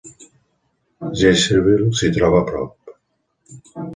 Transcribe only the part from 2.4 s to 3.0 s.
a prop.